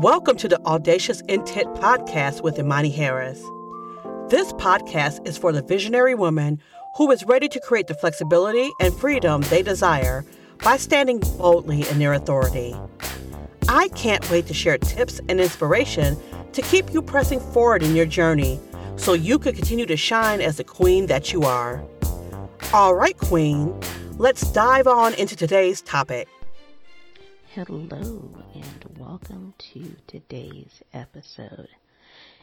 [0.00, 3.38] Welcome to the Audacious Intent Podcast with Imani Harris.
[4.30, 6.58] This podcast is for the visionary woman
[6.96, 10.24] who is ready to create the flexibility and freedom they desire
[10.64, 12.74] by standing boldly in their authority.
[13.68, 16.16] I can't wait to share tips and inspiration
[16.54, 18.58] to keep you pressing forward in your journey
[18.96, 21.84] so you can continue to shine as the queen that you are.
[22.72, 23.78] All right, queen,
[24.16, 26.26] let's dive on into today's topic.
[27.52, 31.66] Hello, and welcome to today's episode.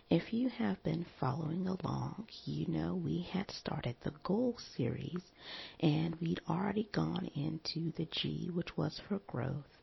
[0.10, 5.22] If you have been following along, you know we had started the goal series
[5.80, 9.78] and we'd already gone into the G, which was for growth.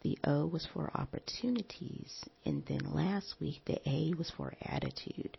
[0.00, 5.36] The O was for opportunities, and then last week the A was for attitude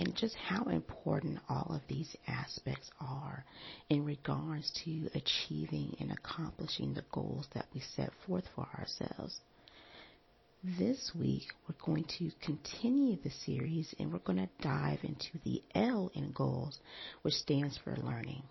[0.00, 3.44] and just how important all of these aspects are
[3.90, 9.38] in regards to achieving and accomplishing the goals that we set forth for ourselves.
[10.78, 15.62] This week, we're going to continue the series and we're going to dive into the
[15.74, 16.78] L in goals,
[17.20, 18.42] which stands for learning.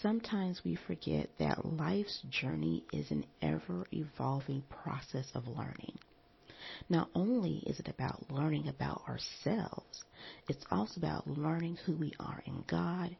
[0.00, 5.98] Sometimes we forget that life's journey is an ever evolving process of learning.
[6.88, 10.04] Not only is it about learning about ourselves,
[10.48, 13.16] it's also about learning who we are in God,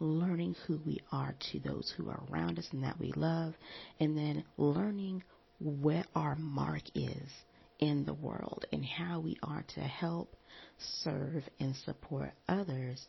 [0.00, 3.54] learning who we are to those who are around us and that we love,
[4.00, 5.22] and then learning
[5.60, 7.30] where our mark is
[7.78, 10.34] in the world and how we are to help,
[10.78, 13.06] serve, and support others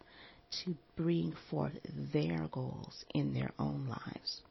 [0.63, 1.73] to bring forth
[2.11, 4.41] their goals in their own lives.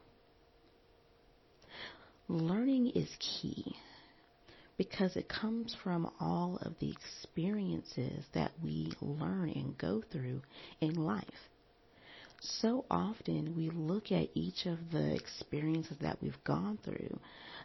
[2.29, 3.77] Learning is key
[4.77, 10.43] because it comes from all of the experiences that we learn and go through
[10.81, 11.25] in life.
[12.41, 17.19] So often we look at each of the experiences that we've gone through,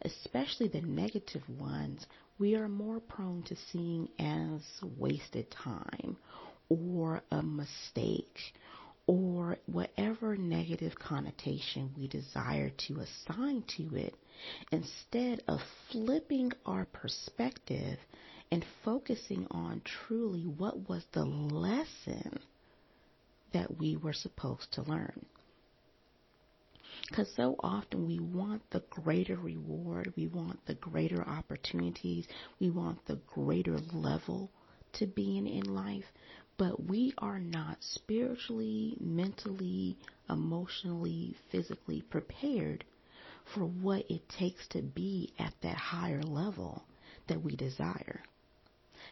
[0.03, 2.05] especially the negative ones,
[2.37, 4.61] we are more prone to seeing as
[4.99, 6.17] wasted time
[6.69, 8.53] or a mistake
[9.07, 14.13] or whatever negative connotation we desire to assign to it
[14.71, 15.59] instead of
[15.91, 17.97] flipping our perspective
[18.51, 22.39] and focusing on truly what was the lesson
[23.53, 25.25] that we were supposed to learn.
[27.09, 32.27] Because so often we want the greater reward, we want the greater opportunities,
[32.59, 34.51] we want the greater level
[34.93, 36.05] to be in in life,
[36.57, 39.97] but we are not spiritually, mentally,
[40.29, 42.83] emotionally, physically prepared
[43.53, 46.83] for what it takes to be at that higher level
[47.27, 48.21] that we desire.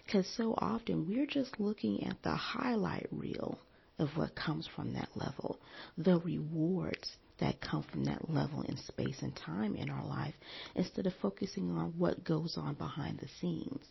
[0.05, 3.59] Because so often we're just looking at the highlight reel
[3.99, 5.59] of what comes from that level,
[5.97, 10.33] the rewards that come from that level in space and time in our life,
[10.75, 13.85] instead of focusing on what goes on behind the scenes.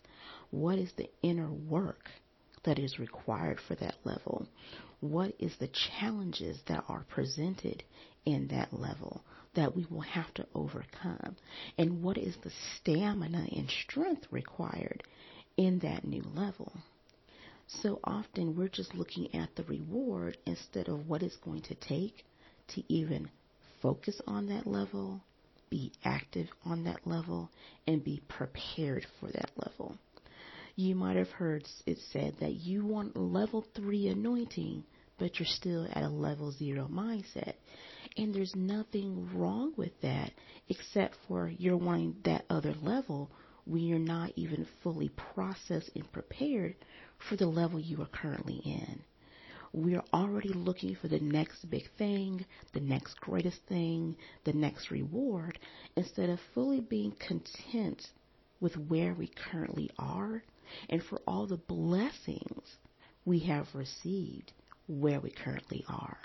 [0.50, 2.10] What is the inner work
[2.64, 4.46] that is required for that level?
[5.00, 7.84] What is the challenges that are presented
[8.24, 9.22] in that level
[9.54, 11.36] that we will have to overcome?
[11.78, 15.02] And what is the stamina and strength required
[15.56, 16.72] in that new level?
[17.66, 22.24] So often we're just looking at the reward instead of what it's going to take
[22.68, 23.30] to even
[23.80, 25.20] focus on that level,
[25.70, 27.50] be active on that level,
[27.86, 29.96] and be prepared for that level.
[30.76, 34.82] You might have heard it said that you want level 3 anointing,
[35.18, 37.54] but you're still at a level 0 mindset.
[38.16, 40.32] And there's nothing wrong with that
[40.68, 43.30] except for you're wanting that other level
[43.66, 46.74] when you're not even fully processed and prepared
[47.28, 49.00] for the level you are currently in.
[49.72, 54.90] We are already looking for the next big thing, the next greatest thing, the next
[54.90, 55.56] reward,
[55.94, 58.10] instead of fully being content
[58.60, 60.42] with where we currently are
[60.88, 62.76] and for all the blessings
[63.24, 64.52] we have received
[64.86, 66.18] where we currently are.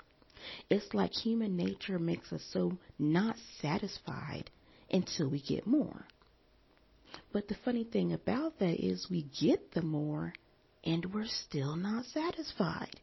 [0.68, 4.50] It's like human nature makes us so not satisfied
[4.90, 6.06] until we get more.
[7.32, 10.32] But the funny thing about that is we get the more
[10.84, 13.00] and we're still not satisfied.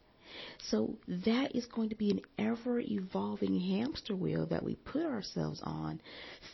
[0.70, 5.62] So that is going to be an ever evolving hamster wheel that we put ourselves
[5.64, 6.02] on,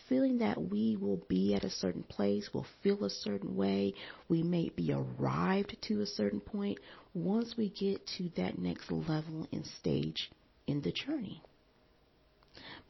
[0.07, 3.93] feeling that we will be at a certain place, will feel a certain way,
[4.29, 6.79] we may be arrived to a certain point
[7.13, 10.31] once we get to that next level and stage
[10.67, 11.41] in the journey.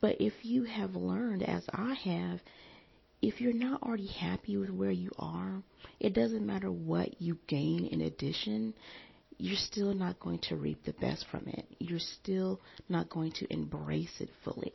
[0.01, 2.41] But if you have learned, as I have,
[3.21, 5.63] if you're not already happy with where you are,
[5.99, 8.73] it doesn't matter what you gain in addition,
[9.37, 11.65] you're still not going to reap the best from it.
[11.79, 12.59] You're still
[12.89, 14.73] not going to embrace it fully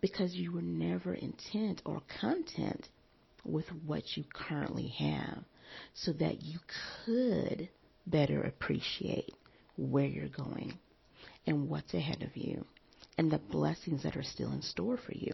[0.00, 2.88] because you were never intent or content
[3.44, 5.38] with what you currently have
[5.94, 6.58] so that you
[7.04, 7.68] could
[8.06, 9.32] better appreciate
[9.76, 10.78] where you're going
[11.46, 12.64] and what's ahead of you
[13.18, 15.32] and the blessings that are still in store for you.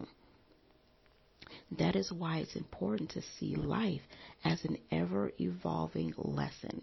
[1.78, 4.02] That is why it's important to see life
[4.44, 6.82] as an ever evolving lesson.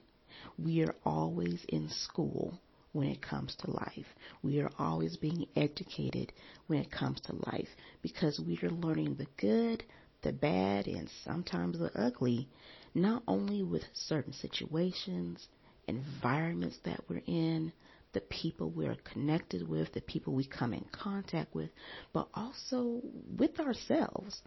[0.57, 2.59] We are always in school
[2.91, 4.07] when it comes to life.
[4.41, 6.33] We are always being educated
[6.67, 7.69] when it comes to life
[8.01, 9.83] because we are learning the good,
[10.21, 12.49] the bad, and sometimes the ugly,
[12.93, 15.47] not only with certain situations,
[15.87, 17.71] environments that we're in,
[18.13, 21.69] the people we're connected with, the people we come in contact with,
[22.11, 23.01] but also
[23.37, 24.41] with ourselves.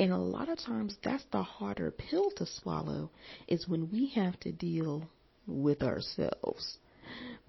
[0.00, 3.10] And a lot of times that's the harder pill to swallow
[3.48, 5.08] is when we have to deal
[5.46, 6.78] with ourselves.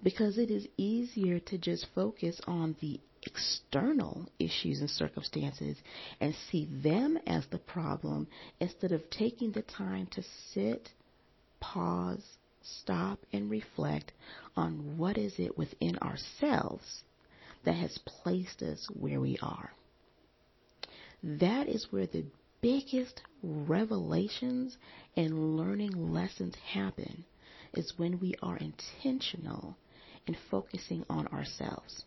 [0.03, 5.77] Because it is easier to just focus on the external issues and circumstances
[6.19, 8.27] and see them as the problem
[8.59, 10.23] instead of taking the time to
[10.53, 10.89] sit,
[11.59, 14.13] pause, stop, and reflect
[14.55, 17.03] on what is it within ourselves
[17.65, 19.71] that has placed us where we are.
[21.23, 22.25] That is where the
[22.61, 24.77] biggest revelations
[25.15, 27.25] and learning lessons happen
[27.73, 29.77] is when we are intentional
[30.25, 32.05] in focusing on ourselves.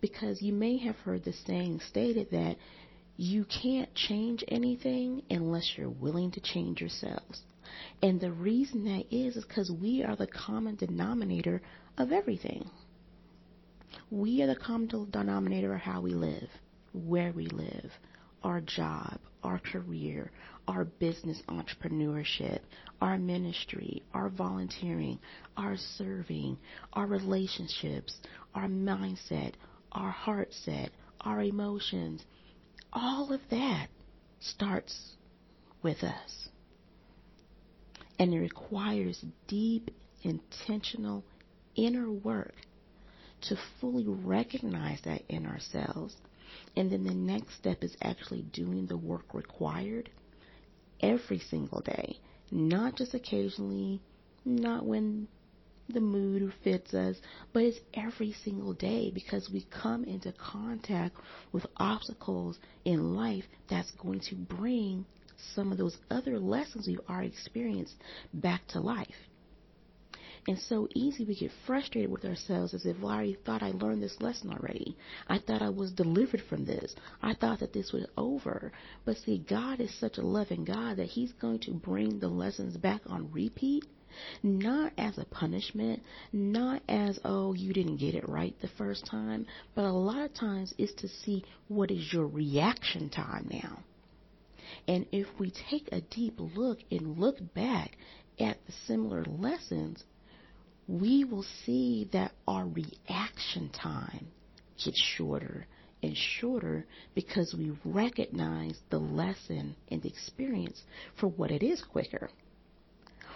[0.00, 2.56] Because you may have heard the saying stated that
[3.16, 7.42] you can't change anything unless you're willing to change yourselves.
[8.02, 11.60] And the reason that is is because we are the common denominator
[11.98, 12.70] of everything.
[14.10, 16.48] We are the common denominator of how we live,
[16.92, 17.92] where we live,
[18.42, 20.30] our job, our career,
[20.68, 22.60] our business entrepreneurship,
[23.00, 25.18] our ministry, our volunteering,
[25.56, 26.58] our serving,
[26.92, 28.16] our relationships,
[28.54, 29.52] our mindset,
[29.92, 30.90] our heart set,
[31.22, 32.22] our emotions.
[32.92, 33.88] All of that
[34.40, 35.16] starts
[35.82, 36.48] with us.
[38.18, 39.90] And it requires deep,
[40.22, 41.24] intentional
[41.74, 42.54] inner work
[43.42, 46.14] to fully recognize that in ourselves
[46.76, 50.10] and then the next step is actually doing the work required
[51.00, 52.18] every single day,
[52.50, 54.00] not just occasionally,
[54.44, 55.28] not when
[55.88, 57.16] the mood fits us,
[57.52, 61.16] but it's every single day because we come into contact
[61.52, 65.04] with obstacles in life that's going to bring
[65.54, 67.94] some of those other lessons we've already experienced
[68.34, 69.08] back to life.
[70.48, 73.72] And so easy we get frustrated with ourselves as if, well, I already thought I
[73.72, 74.96] learned this lesson already.
[75.28, 76.94] I thought I was delivered from this.
[77.22, 78.72] I thought that this was over.
[79.04, 82.76] But see, God is such a loving God that He's going to bring the lessons
[82.76, 83.84] back on repeat.
[84.42, 86.02] Not as a punishment,
[86.32, 90.34] not as, oh, you didn't get it right the first time, but a lot of
[90.34, 93.78] times it's to see what is your reaction time now.
[94.88, 97.96] And if we take a deep look and look back
[98.40, 100.02] at the similar lessons,
[100.90, 104.26] we will see that our reaction time
[104.84, 105.66] gets shorter
[106.02, 106.84] and shorter
[107.14, 110.82] because we recognize the lesson and the experience
[111.20, 112.28] for what it is quicker.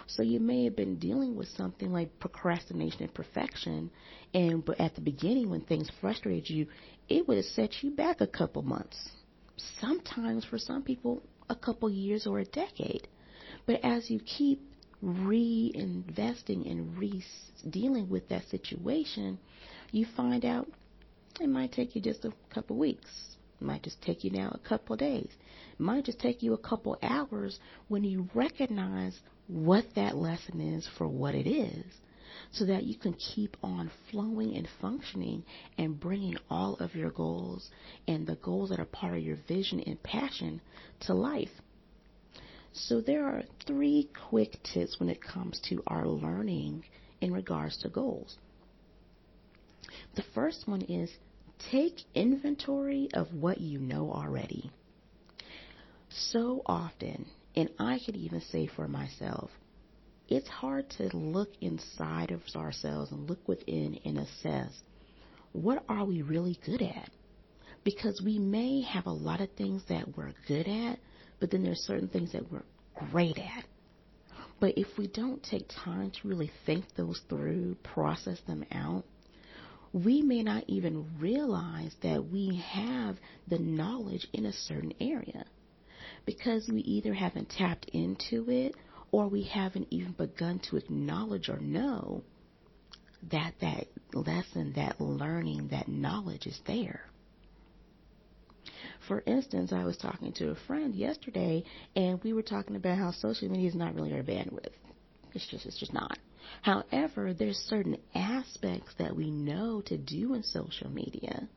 [0.07, 3.89] So you may have been dealing with something like procrastination and perfection,
[4.33, 6.67] and but at the beginning when things frustrated you,
[7.07, 9.11] it would have set you back a couple months.
[9.79, 13.07] Sometimes for some people, a couple years or a decade.
[13.65, 14.61] But as you keep
[15.05, 17.23] reinvesting and re
[17.69, 19.37] dealing with that situation,
[19.91, 20.67] you find out
[21.39, 23.37] it might take you just a couple weeks.
[23.61, 25.29] It might just take you now a couple days.
[25.73, 30.87] It might just take you a couple hours when you recognize what that lesson is
[30.97, 31.85] for what it is
[32.51, 35.43] so that you can keep on flowing and functioning
[35.77, 37.69] and bringing all of your goals
[38.07, 40.61] and the goals that are part of your vision and passion
[41.01, 41.49] to life.
[42.77, 46.83] So there are three quick tips when it comes to our learning
[47.21, 48.37] in regards to goals.
[50.15, 51.09] The first one is
[51.71, 54.71] take inventory of what you know already.
[56.09, 59.49] So often, and I could even say for myself,
[60.27, 64.71] it's hard to look inside of ourselves and look within and assess
[65.53, 67.09] what are we really good at?
[67.85, 70.99] Because we may have a lot of things that we're good at,
[71.39, 72.63] but then there's certain things that we're
[73.11, 73.65] great at.
[74.59, 79.03] But if we don't take time to really think those through, process them out,
[79.93, 85.45] we may not even realize that we have the knowledge in a certain area
[86.25, 88.75] because we either haven't tapped into it
[89.11, 92.23] or we haven't even begun to acknowledge or know
[93.31, 97.01] that that lesson, that learning, that knowledge is there.
[99.07, 101.63] For instance, I was talking to a friend yesterday,
[101.95, 104.73] and we were talking about how social media is not really our bandwidth.
[105.33, 106.17] It's just, it's just not.
[106.61, 111.47] However, there's certain aspects that we know to do in social media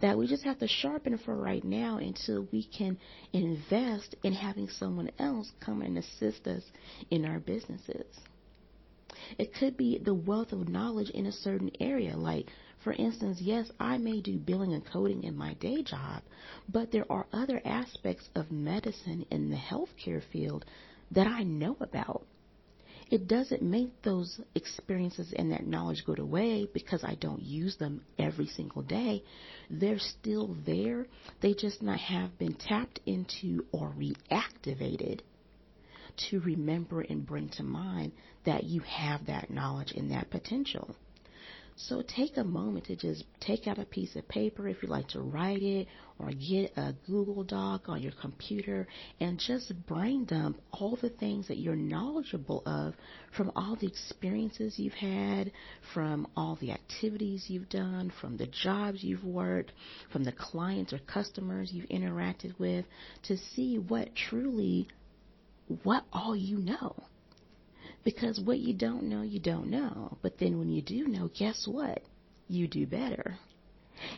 [0.00, 2.96] that we just have to sharpen for right now until we can
[3.32, 6.62] invest in having someone else come and assist us
[7.10, 8.06] in our businesses.
[9.38, 12.16] It could be the wealth of knowledge in a certain area.
[12.16, 12.50] Like,
[12.82, 16.22] for instance, yes, I may do billing and coding in my day job,
[16.68, 20.64] but there are other aspects of medicine in the healthcare field
[21.10, 22.26] that I know about.
[23.10, 28.02] It doesn't make those experiences and that knowledge go away because I don't use them
[28.18, 29.24] every single day.
[29.68, 31.08] They're still there.
[31.40, 35.22] They just not have been tapped into or reactivated
[36.28, 38.12] to remember and bring to mind
[38.44, 40.94] that you have that knowledge and that potential.
[41.88, 45.08] So take a moment to just take out a piece of paper if you like
[45.08, 48.86] to write it or get a Google Doc on your computer
[49.18, 52.94] and just brain dump all the things that you're knowledgeable of
[53.34, 55.52] from all the experiences you've had,
[55.94, 59.72] from all the activities you've done, from the jobs you've worked,
[60.12, 62.84] from the clients or customers you've interacted with
[63.22, 64.86] to see what truly,
[65.82, 66.94] what all you know.
[68.02, 70.16] Because what you don't know, you don't know.
[70.22, 72.02] But then when you do know, guess what?
[72.48, 73.36] You do better.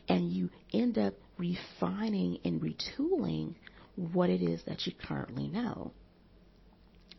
[0.09, 3.55] And you end up refining and retooling
[3.97, 5.93] what it is that you currently know.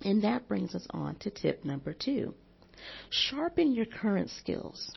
[0.01, 2.33] And that brings us on to tip number two
[3.09, 4.91] sharpen your current skills.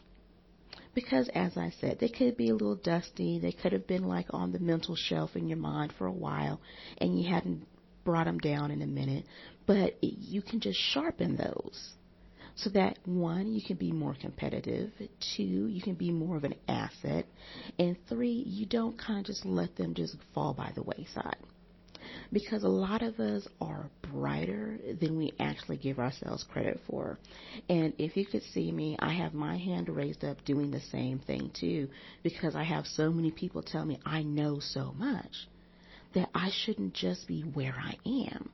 [0.94, 3.38] Because, as I said, they could be a little dusty.
[3.38, 6.60] They could have been like on the mental shelf in your mind for a while,
[6.98, 7.66] and you hadn't
[8.06, 9.26] brought them down in a minute,
[9.66, 11.92] but you can just sharpen those
[12.54, 14.90] so that one, you can be more competitive,
[15.36, 17.26] two, you can be more of an asset,
[17.78, 21.36] and three, you don't kind of just let them just fall by the wayside.
[22.32, 27.18] Because a lot of us are brighter than we actually give ourselves credit for.
[27.68, 31.18] And if you could see me, I have my hand raised up doing the same
[31.18, 31.88] thing too,
[32.22, 35.48] because I have so many people tell me I know so much
[36.16, 38.50] that I shouldn't just be where I am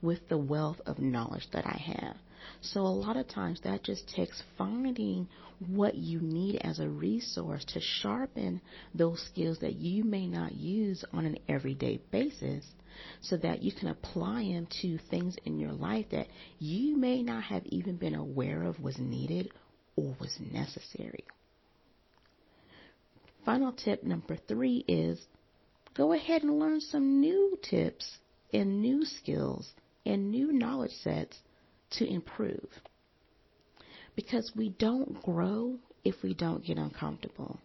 [0.00, 2.16] with the wealth of knowledge that I have.
[2.62, 5.28] So a lot of times that just takes finding
[5.68, 8.62] what you need as a resource to sharpen
[8.94, 12.64] those skills that you may not use on an everyday basis
[13.20, 16.28] so that you can apply them to things in your life that
[16.58, 19.50] you may not have even been aware of was needed
[19.96, 21.24] or was necessary.
[23.44, 25.20] Final tip number three is
[25.94, 28.18] go ahead and learn some new tips
[28.52, 29.72] and new skills
[30.04, 31.38] and new knowledge sets
[31.90, 32.68] to improve.
[34.14, 37.58] Because we don't grow if we don't get uncomfortable.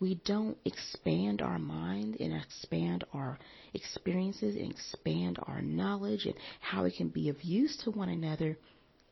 [0.00, 3.38] We don't expand our mind and expand our
[3.74, 8.58] experiences and expand our knowledge and how it can be of use to one another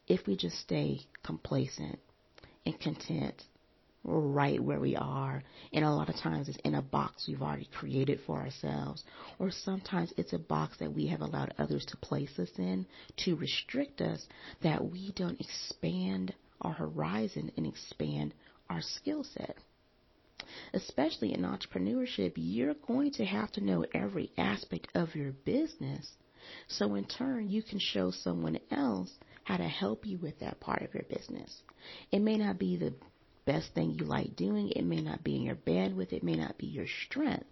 [0.09, 1.99] if we just stay complacent
[2.67, 3.43] and content
[4.05, 5.43] right where we are.
[5.73, 9.05] And a lot of times it's in a box we've already created for ourselves.
[9.39, 12.87] Or sometimes it's a box that we have allowed others to place us in
[13.19, 14.27] to restrict us
[14.63, 18.35] that we don't expand our horizon and expand
[18.69, 19.57] our skill set.
[20.75, 26.11] Especially in entrepreneurship, you're going to have to know every aspect of your business.
[26.67, 29.11] So in turn, you can show someone else
[29.45, 31.63] how to help you with that part of your business.
[32.11, 32.95] It may not be the
[33.45, 34.71] best thing you like doing.
[34.71, 37.47] It may not be in your bandwidth, it may not be your strength.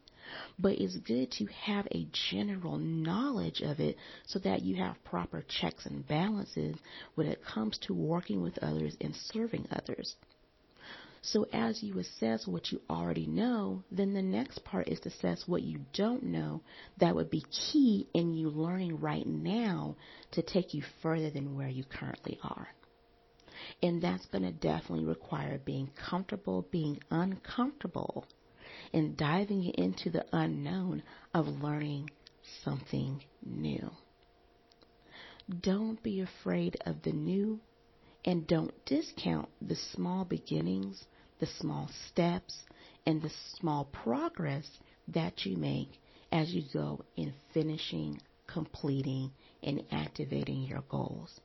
[0.58, 5.42] But it's good to have a general knowledge of it so that you have proper
[5.42, 6.76] checks and balances
[7.14, 10.14] when it comes to working with others and serving others.
[11.22, 15.46] So as you assess what you already know, then the next part is to assess
[15.46, 16.62] what you don't know
[16.98, 19.96] that would be key in you learning right now
[20.32, 22.68] to take you further than where you currently are.
[23.82, 28.26] And that's going to definitely require being comfortable, being uncomfortable,
[28.92, 31.02] and diving into the unknown
[31.34, 32.10] of learning
[32.64, 33.90] something new.
[35.60, 37.60] Don't be afraid of the new
[38.24, 41.04] and don't discount the small beginnings,
[41.38, 42.64] the small steps,
[43.06, 44.66] and the small progress
[45.08, 46.00] that you make
[46.30, 51.40] as you go in finishing, completing, and activating your goals.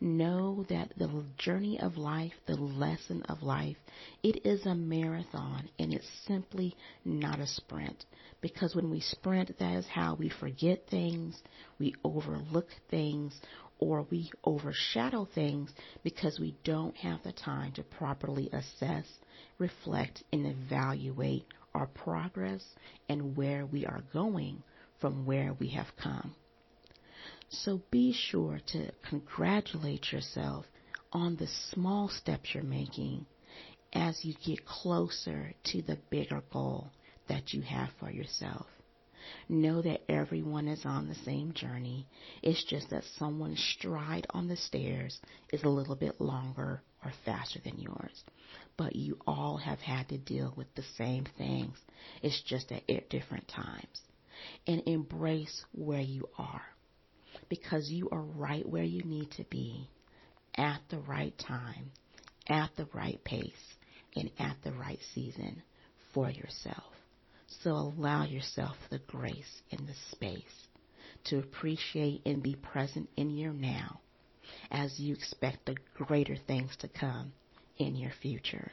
[0.00, 3.78] Know that the journey of life, the lesson of life,
[4.22, 8.04] it is a marathon and it's simply not a sprint.
[8.42, 11.42] Because when we sprint, that is how we forget things,
[11.78, 13.40] we overlook things,
[13.78, 15.72] or we overshadow things
[16.02, 19.06] because we don't have the time to properly assess,
[19.58, 22.62] reflect, and evaluate our progress
[23.08, 24.62] and where we are going
[25.00, 26.34] from where we have come.
[27.48, 30.66] So be sure to congratulate yourself
[31.12, 33.26] on the small steps you're making
[33.92, 36.90] as you get closer to the bigger goal
[37.28, 38.66] that you have for yourself.
[39.48, 42.06] Know that everyone is on the same journey.
[42.42, 45.20] It's just that someone's stride on the stairs
[45.52, 48.24] is a little bit longer or faster than yours.
[48.76, 51.76] But you all have had to deal with the same things.
[52.22, 54.02] It's just at different times.
[54.66, 56.62] And embrace where you are.
[57.48, 59.88] Because you are right where you need to be
[60.56, 61.92] at the right time,
[62.48, 63.52] at the right pace,
[64.14, 65.62] and at the right season
[66.12, 66.92] for yourself.
[67.62, 70.68] So allow yourself the grace and the space
[71.24, 74.00] to appreciate and be present in your now
[74.70, 77.32] as you expect the greater things to come
[77.78, 78.72] in your future.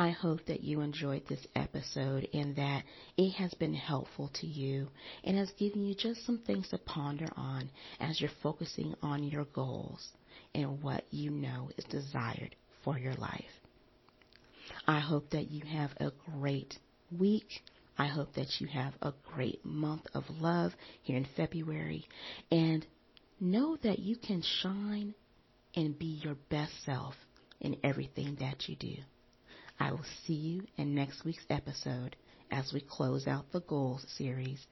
[0.00, 2.84] I hope that you enjoyed this episode and that
[3.16, 4.86] it has been helpful to you
[5.24, 9.46] and has given you just some things to ponder on as you're focusing on your
[9.46, 10.08] goals
[10.54, 13.42] and what you know is desired for your life.
[14.86, 16.78] I hope that you have a great
[17.18, 17.64] week.
[17.98, 22.06] I hope that you have a great month of love here in February
[22.52, 22.86] and
[23.40, 25.16] know that you can shine
[25.74, 27.16] and be your best self
[27.60, 28.94] in everything that you do.
[29.80, 32.16] I will see you in next week's episode
[32.50, 34.66] as we close out the goals series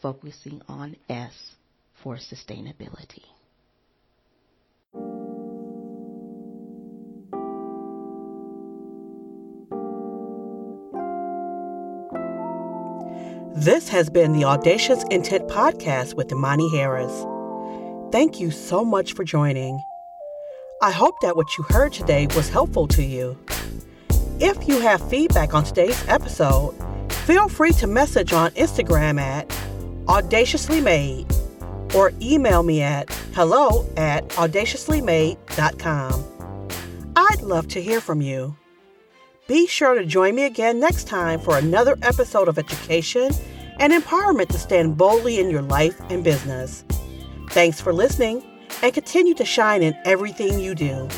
[0.00, 1.56] focusing on S
[1.94, 3.24] for sustainability.
[13.56, 17.24] This has been the Audacious Intent Podcast with Imani Harris.
[18.12, 19.82] Thank you so much for joining.
[20.82, 23.36] I hope that what you heard today was helpful to you.
[24.38, 26.74] If you have feedback on today's episode,
[27.10, 29.48] feel free to message on Instagram at
[30.04, 31.24] audaciouslymade
[31.94, 36.24] or email me at hello at audaciouslymade.com.
[37.16, 38.54] I'd love to hear from you.
[39.48, 43.32] Be sure to join me again next time for another episode of education
[43.78, 46.84] and empowerment to stand boldly in your life and business.
[47.52, 48.44] Thanks for listening
[48.82, 51.08] and continue to shine in everything you do.